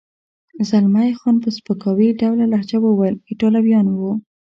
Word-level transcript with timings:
زلمی 0.69 1.09
خان 1.19 1.35
په 1.43 1.49
سپکاوي 1.57 2.09
ډوله 2.21 2.45
لهجه 2.51 2.77
وویل: 2.81 3.15
ایټالویان 3.29 3.85
و. 3.91 4.01